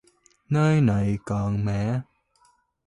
[0.49, 1.99] Nơi này còn mẹ